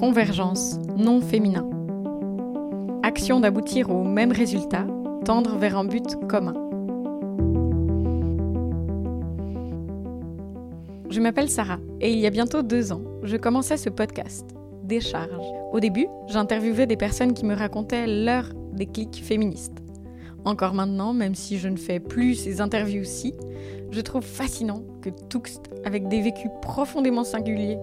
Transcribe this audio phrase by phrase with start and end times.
[0.00, 1.68] convergence, non féminin.
[3.02, 4.86] Action d'aboutir au même résultat,
[5.26, 6.54] tendre vers un but commun.
[11.10, 14.46] Je m'appelle Sarah et il y a bientôt deux ans, je commençais ce podcast,
[14.84, 15.52] Décharge.
[15.70, 19.82] Au début, j'interviewais des personnes qui me racontaient leur déclic féministe.
[20.44, 23.34] Encore maintenant, même si je ne fais plus ces interviews-ci,
[23.90, 27.78] je trouve fascinant que Tuxt, avec des vécus profondément singuliers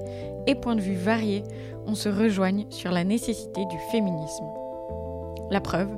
[0.47, 1.43] et points de vue variés,
[1.85, 4.45] on se rejoigne sur la nécessité du féminisme.
[5.51, 5.89] La preuve,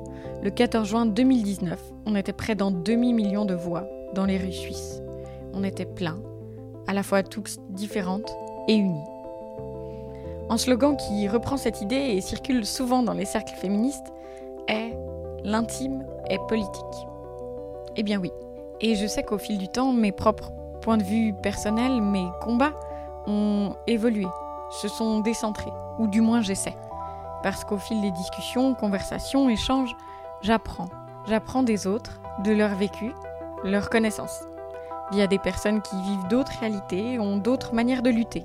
[0.43, 5.01] le 14 juin 2019, on était près d'un demi-million de voix dans les rues suisses.
[5.53, 6.20] On était plein,
[6.87, 8.31] à la fois Tuxt différentes
[8.67, 9.03] et unies.
[10.49, 14.12] Un slogan qui reprend cette idée et circule souvent dans les cercles féministes
[14.67, 14.95] est
[15.43, 17.07] L'intime est politique.
[17.95, 18.31] Eh bien oui.
[18.81, 22.73] Et je sais qu'au fil du temps, mes propres points de vue personnels, mes combats
[23.27, 24.27] ont évolué,
[24.70, 26.75] se sont décentrés, ou du moins j'essaie.
[27.43, 29.95] Parce qu'au fil des discussions, conversations, échanges,
[30.41, 30.90] j'apprends.
[31.27, 33.12] J'apprends des autres, de leur vécu,
[33.63, 34.43] leurs connaissances.
[35.12, 38.43] Via des personnes qui vivent d'autres réalités, ont d'autres manières de lutter,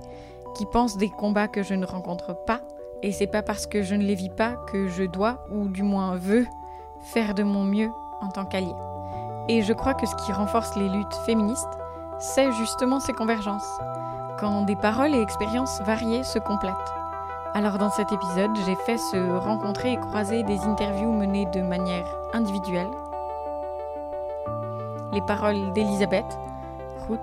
[0.54, 2.60] qui pensent des combats que je ne rencontre pas,
[3.02, 5.82] et c'est pas parce que je ne les vis pas que je dois, ou du
[5.82, 6.46] moins veux,
[7.04, 8.74] faire de mon mieux en tant qu'allié.
[9.48, 11.78] Et je crois que ce qui renforce les luttes féministes,
[12.18, 13.78] c'est justement ces convergences,
[14.40, 16.72] quand des paroles et expériences variées se complètent.
[17.52, 22.06] Alors dans cet épisode, j'ai fait se rencontrer et croiser des interviews menées de manière
[22.32, 22.90] individuelle.
[25.12, 26.38] Les paroles d'Elisabeth,
[27.08, 27.20] Ruth,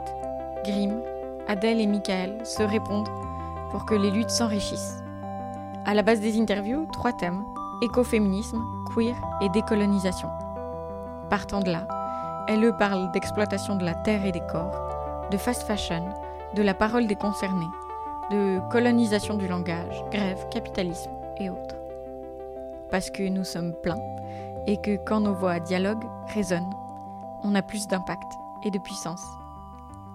[0.63, 1.01] Grimm,
[1.47, 3.09] Adèle et Michael se répondent
[3.71, 5.03] pour que les luttes s'enrichissent.
[5.85, 7.43] À la base des interviews, trois thèmes
[7.81, 8.61] écoféminisme,
[8.93, 10.29] queer et décolonisation.
[11.29, 11.87] Partant de là,
[12.47, 16.09] elle parle d'exploitation de la terre et des corps, de fast fashion,
[16.55, 17.69] de la parole des concernés,
[18.31, 21.75] de colonisation du langage, grève, capitalisme et autres.
[22.89, 24.01] Parce que nous sommes pleins
[24.67, 26.73] et que quand nos voix dialoguent, résonnent,
[27.43, 28.31] on a plus d'impact
[28.63, 29.25] et de puissance.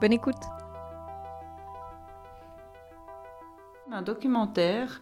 [0.01, 0.43] Bonne écoute
[3.91, 5.01] Un documentaire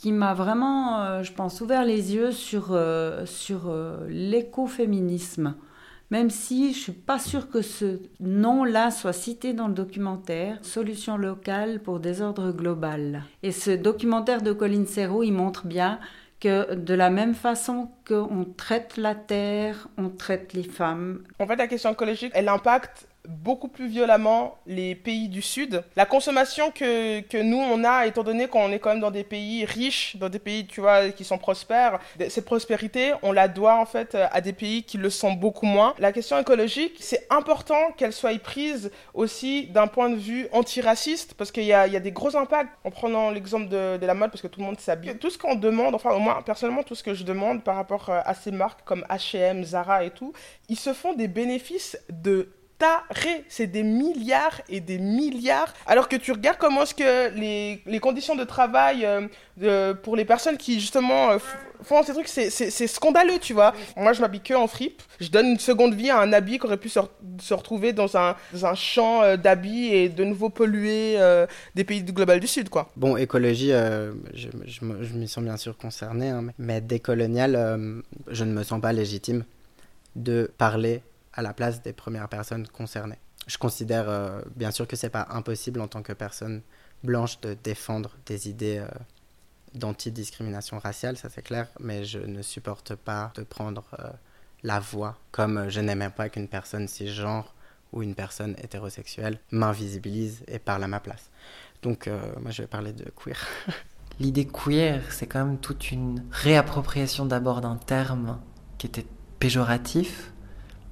[0.00, 5.56] qui m'a vraiment, euh, je pense, ouvert les yeux sur, euh, sur euh, l'écoféminisme.
[6.10, 11.18] Même si je suis pas sûre que ce nom-là soit cité dans le documentaire, Solution
[11.18, 13.24] locale pour désordre global.
[13.42, 16.00] Et ce documentaire de Colin Serrault, il montre bien
[16.40, 21.24] que de la même façon qu'on traite la terre, on traite les femmes.
[21.38, 25.82] En fait, la question écologique, elle impacte beaucoup plus violemment les pays du Sud.
[25.96, 29.24] La consommation que, que nous, on a, étant donné qu'on est quand même dans des
[29.24, 31.98] pays riches, dans des pays, tu vois, qui sont prospères,
[32.28, 35.94] cette prospérité, on la doit en fait à des pays qui le sont beaucoup moins.
[35.98, 41.52] La question écologique, c'est important qu'elle soit prise aussi d'un point de vue antiraciste, parce
[41.52, 44.30] qu'il y a, y a des gros impacts, en prenant l'exemple de, de, la mode,
[44.30, 45.16] parce que tout le monde s'habille.
[45.18, 48.08] Tout ce qu'on demande, enfin au moins personnellement, tout ce que je demande par rapport
[48.08, 50.32] à ces marques comme H&M, Zara et tout,
[50.68, 52.48] ils se font des bénéfices de
[53.48, 55.72] C'est des milliards et des milliards.
[55.86, 59.06] Alors que tu regardes comment est-ce que les, les, conditions de travail
[59.62, 61.38] euh, pour les personnes qui justement euh,
[61.82, 63.74] font ces trucs, c'est scandaleux, tu vois.
[63.96, 65.02] Moi, je m'habille que en fripe.
[65.20, 67.00] Je donne une seconde vie à un habit qui aurait pu se,
[67.40, 71.18] se retrouver dans un, dans un champ euh, d'habits et de nouveau polluer
[71.74, 72.90] des pays du global du Sud, quoi.
[72.96, 78.52] Bon, écologie, je, je, je m'y sens bien sûr concerné, hein, mais décolonial, je ne
[78.52, 79.44] me sens pas légitime
[80.16, 81.02] de parler
[81.32, 83.18] à la place des premières personnes concernées.
[83.46, 86.62] Je considère euh, bien sûr que c'est pas impossible en tant que personne
[87.02, 88.88] blanche de défendre des idées euh,
[89.74, 94.10] d'antidiscrimination raciale, ça c'est clair, mais je ne supporte pas de prendre euh,
[94.62, 97.54] la voix comme je n'aimais pas qu'une personne cisgenre
[97.92, 101.30] ou une personne hétérosexuelle m'invisibilise et parle à ma place.
[101.82, 102.08] Donc
[102.40, 103.44] moi je vais parler de queer.
[104.20, 108.38] L'idée queer, c'est quand même toute une réappropriation d'abord d'un terme
[108.76, 109.06] qui était
[109.40, 110.32] péjoratif,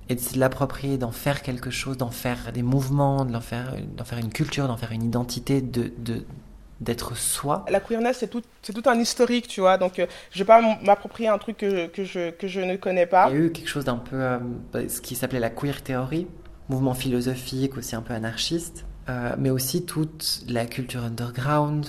[0.09, 3.75] et de l'approprier, d'en faire quelque chose, d'en faire des mouvements, d'en faire,
[4.05, 6.25] faire une culture, d'en faire une identité, de, de
[6.81, 7.65] d'être soi.
[7.69, 9.79] La queerness, c'est tout, c'est tout un historique, tu vois.
[9.79, 13.07] Donc, euh, je vais pas m'approprier un truc que, que, je, que je ne connais
[13.07, 13.29] pas.
[13.31, 14.39] Il y a eu quelque chose d'un peu, euh,
[14.89, 16.29] ce qui s'appelait la queer theory,
[16.69, 21.87] mouvement philosophique aussi un peu anarchiste, euh, mais aussi toute la culture underground,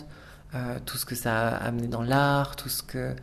[0.87, 3.13] tout ce que ça a amené dans l'art, tout ce que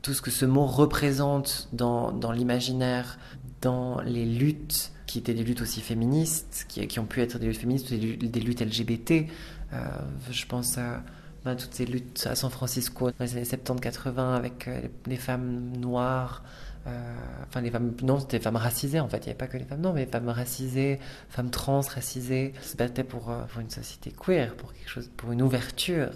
[0.00, 3.18] tout ce que ce mot représente dans, dans l'imaginaire
[3.66, 7.58] dans les luttes qui étaient des luttes aussi féministes, qui, ont pu être des luttes
[7.58, 9.26] féministes des, luttes LGBT.
[9.72, 9.84] Euh,
[10.30, 11.02] je pense à
[11.44, 15.72] ben, toutes ces luttes à San Francisco dans les années 70-80 avec euh, les femmes
[15.78, 16.44] noires.
[16.86, 17.14] Euh,
[17.48, 19.64] enfin, les femmes, non, c'était femmes racisées en fait, il n'y avait pas que les
[19.64, 24.12] femmes, non, mais les femmes racisées, femmes trans racisées, se battaient pour, pour une société
[24.12, 26.10] queer, pour quelque chose, pour une ouverture.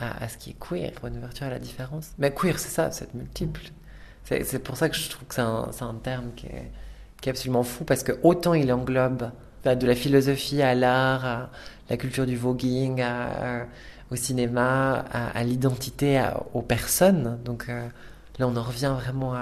[0.00, 2.12] à, ce qui est queer, une ouverture à la différence.
[2.16, 3.72] Mais queer, c'est ça, c'est multiple.
[4.28, 8.02] C'est pour ça que je trouve que c'est un, terme qui est, absolument fou, parce
[8.02, 9.30] que autant il englobe
[9.64, 11.50] de la philosophie à l'art, à
[11.90, 13.66] la culture du voguing, à,
[14.10, 16.22] au cinéma, à, l'identité,
[16.54, 17.38] aux personnes.
[17.44, 17.88] Donc euh,
[18.38, 19.34] là, on en revient vraiment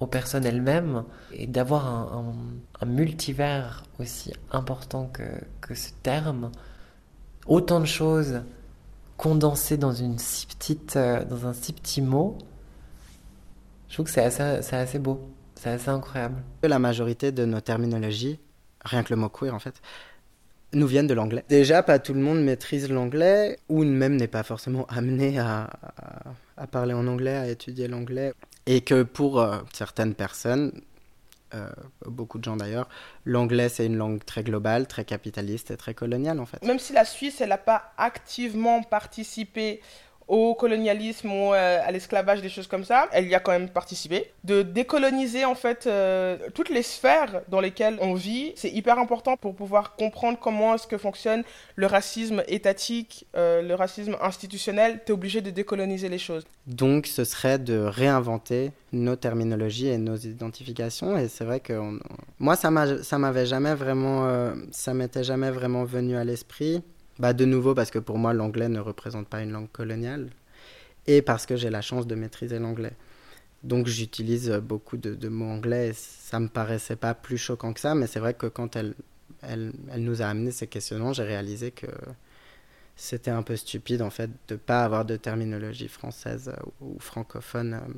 [0.00, 2.34] aux personnes elles-mêmes et d'avoir un,
[2.80, 5.22] un, multivers aussi important que,
[5.60, 6.50] que ce terme.
[7.46, 8.42] Autant de choses
[9.20, 12.38] condensées dans, une si petite, euh, dans un si petit mot.
[13.90, 15.20] Je trouve que c'est assez, c'est assez beau,
[15.56, 16.36] c'est assez incroyable.
[16.62, 18.38] La majorité de nos terminologies,
[18.84, 19.82] rien que le mot queer en fait,
[20.72, 21.44] nous viennent de l'anglais.
[21.48, 25.68] Déjà, pas tout le monde maîtrise l'anglais, ou même n'est pas forcément amené à,
[26.56, 28.32] à, parler en anglais, à étudier l'anglais.
[28.66, 30.70] Et que pour euh, certaines personnes,
[31.54, 31.68] euh,
[32.06, 32.88] beaucoup de gens d'ailleurs,
[33.24, 36.62] l'anglais c'est une langue très globale, très capitaliste et très coloniale en fait.
[36.64, 39.80] Même si la Suisse, elle n'a pas activement participé
[40.30, 43.68] au colonialisme ou euh, à l'esclavage, des choses comme ça, elle y a quand même
[43.68, 44.30] participé.
[44.44, 49.36] De décoloniser en fait euh, toutes les sphères dans lesquelles on vit, c'est hyper important
[49.36, 51.42] pour pouvoir comprendre comment est-ce que fonctionne
[51.74, 55.00] le racisme étatique, euh, le racisme institutionnel.
[55.04, 56.44] Tu es obligé de décoloniser les choses.
[56.68, 61.98] Donc ce serait de réinventer nos terminologies et nos identifications et c'est vrai que
[62.38, 66.82] moi ça m'avait jamais vraiment ça m'était jamais vraiment venu à l'esprit
[67.20, 70.30] bah, De nouveau, parce que pour moi, l'anglais ne représente pas une langue coloniale,
[71.06, 72.92] et parce que j'ai la chance de maîtriser l'anglais.
[73.62, 77.94] Donc j'utilise beaucoup de, mots anglais, et ça me paraissait pas plus choquant que ça,
[77.94, 78.94] mais c'est vrai que quand elle,
[79.42, 81.86] elle, elle nous a amené ces questionnements, j'ai réalisé que
[82.96, 86.52] c'était un peu stupide en fait de pas avoir de terminologie française
[86.82, 87.92] ou francophone euh,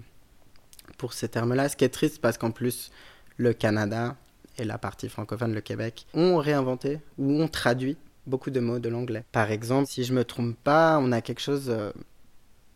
[0.96, 1.68] pour ces termes-là.
[1.68, 2.92] Ce qui est triste parce qu'en plus
[3.36, 4.16] le Canada
[4.58, 7.96] et la partie francophone, le Québec, ont réinventé ou ont traduit
[8.26, 9.24] beaucoup de mots de l'anglais.
[9.32, 11.90] Par exemple, si je me trompe pas, on a quelque chose euh,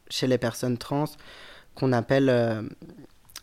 [0.08, 1.06] chez les personnes trans
[1.74, 2.62] qu'on appelle euh,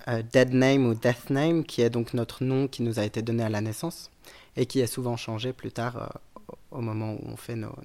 [0.08, 3.22] euh, dead name ou death name, qui est donc notre nom qui nous a été
[3.22, 4.12] donné à la naissance
[4.56, 6.20] et qui est souvent changé plus tard
[6.72, 7.76] au moment où on fait nos,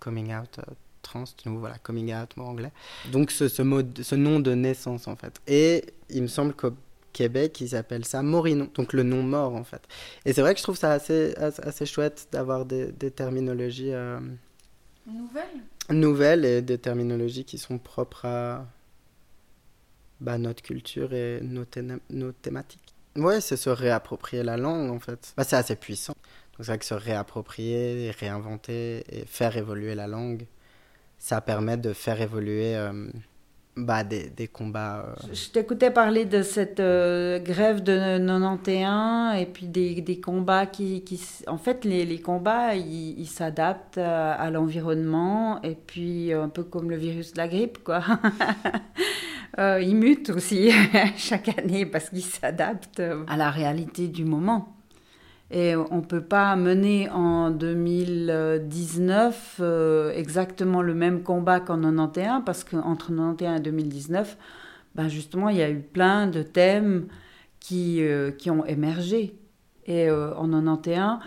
[0.00, 0.60] coming out
[1.02, 2.72] trans, de voilà, coming out, mot anglais.
[3.10, 5.40] Donc ce nom de naissance en fait.
[5.46, 6.72] Et il me semble que
[7.12, 9.82] Québec, ils appellent ça Morinon, donc le nom mort en fait.
[10.24, 14.20] Et c'est vrai que je trouve ça assez, assez chouette d'avoir des, terminologies euh,
[15.06, 15.62] nouvelles?
[15.90, 18.66] nouvelles et des terminologies qui sont propres à
[20.20, 21.64] bah, notre culture et nos,
[22.10, 22.94] nos thématiques.
[23.16, 25.32] Ouais, c'est se réapproprier la langue en fait.
[25.36, 26.14] Bah, c'est assez puissant.
[26.52, 30.46] Donc c'est vrai que se réapproprier, réinventer et faire évoluer la langue,
[31.18, 33.08] ça permet de faire évoluer euh,
[33.78, 35.06] bah, des, des combats.
[35.06, 35.32] Euh.
[35.32, 41.02] Je t'écoutais parler de cette euh, grève de 91 et puis des, des combats qui,
[41.04, 46.90] qui, En fait, les, les combats, ils s'adaptent à, l'environnement et puis un peu comme
[46.90, 48.02] le virus de la grippe, quoi.
[49.58, 50.70] euh, ils mutent aussi
[51.16, 54.77] chaque année parce qu'ils s'adaptent à la réalité du moment.
[55.50, 62.42] Et on ne peut pas mener en 2019 euh, exactement le même combat qu'en 91,
[62.44, 64.36] parce qu'entre 91 et 2019,
[64.94, 67.06] ben justement, il y a eu plein de thèmes
[67.60, 69.38] qui, euh, qui ont émergé.
[69.86, 71.18] Et euh, en 91,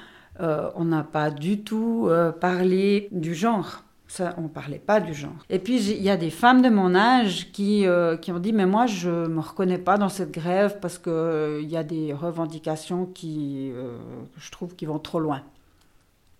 [0.75, 2.09] on n'a pas du tout
[2.39, 3.83] parlé du genre
[4.19, 5.35] on ne parlait pas du genre.
[5.49, 8.53] Et puis, il y a des femmes de mon âge qui, euh, qui ont dit,
[8.53, 11.83] mais moi, je ne me reconnais pas dans cette grève parce qu'il euh, y a
[11.83, 13.97] des revendications qui, euh,
[14.37, 15.44] je trouve, qui vont trop loin,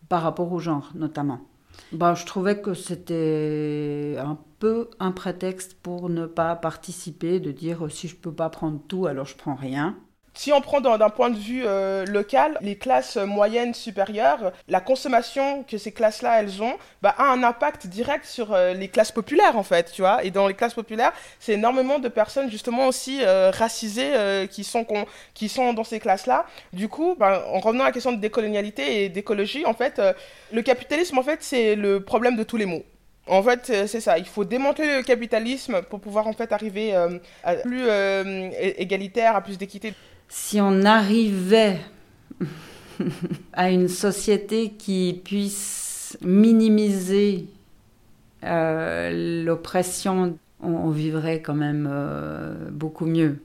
[0.10, 1.42] par rapport au genre, notamment.
[1.94, 7.90] Bah, je trouvais que c'était un peu un prétexte pour ne pas participer, de dire,
[7.90, 9.96] si je ne peux pas prendre tout, alors je prends rien.
[10.42, 15.62] Si on prend d'un point de vue euh, local, les classes moyennes supérieures, la consommation
[15.62, 19.56] que ces classes-là elles ont, bah, a un impact direct sur euh, les classes populaires
[19.56, 20.24] en fait, tu vois.
[20.24, 24.14] Et dans les classes populaires, c'est énormément de personnes justement aussi euh, racisées
[24.50, 24.84] qui sont
[25.36, 26.48] qui sont dans ces classes-là.
[26.74, 30.02] Du coup, bah, en revenant à la question de décolonialité et d'écologie, en fait,
[30.52, 32.84] le capitalisme en fait c'est le problème de tous les maux.
[33.28, 34.18] En fait, c'est ça.
[34.18, 36.96] Il faut démanteler le capitalisme pour pouvoir en fait arriver
[37.44, 37.88] à plus
[38.80, 39.94] égalitaire, à plus d'équité
[40.34, 41.82] si on arrivait
[43.54, 47.48] à une société qui puisse minimiser
[48.46, 53.44] euh, l'oppression, on, vivrait quand même euh, beaucoup mieux.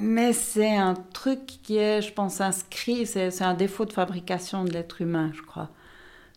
[0.00, 4.70] Mais c'est un truc qui est, je pense, inscrit, c'est un défaut de fabrication de
[4.70, 5.68] l'être humain, je crois.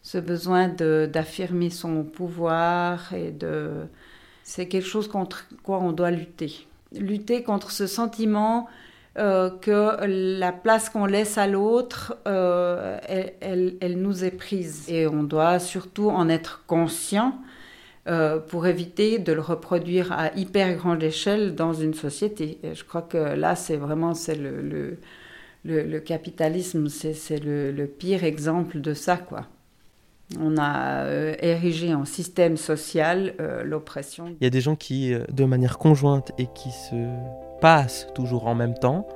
[0.04, 3.86] Ce besoin d'affirmer son pouvoir et de...
[4.44, 6.68] C'est quelque chose contre quoi on doit lutter.
[6.92, 8.68] Lutter contre ce sentiment
[9.18, 13.00] euh, que la place qu'on laisse à l'autre, euh,
[13.42, 14.86] elle, nous est prise.
[14.90, 17.40] Et on doit surtout en être conscient
[18.08, 22.60] euh, pour éviter de le reproduire à hyper grande échelle dans une société.
[22.74, 25.00] Je crois que là, c'est vraiment c'est le,
[26.00, 29.48] capitalisme, c'est le, le, pire exemple de ça, quoi.
[30.40, 34.36] On a euh, érigé en système social euh, l'oppression.
[34.42, 36.96] Il y a des gens qui, de manière conjointe et qui se
[37.62, 39.08] passent toujours en même temps,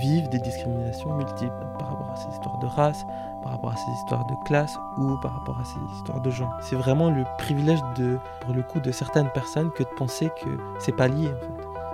[0.00, 3.04] vivent des discriminations multiples par rapport à ces histoires de race,
[3.42, 6.56] par rapport à ces histoires de classe ou par rapport à ces histoires de genre.
[6.60, 10.50] C'est vraiment le privilège de, pour le coup, de certaines personnes que de penser que
[10.78, 11.30] c'est pas lié.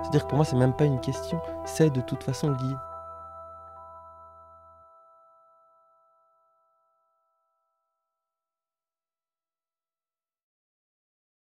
[0.03, 2.75] C'est-à-dire que pour moi, c'est même pas une question, c'est de toute façon lié.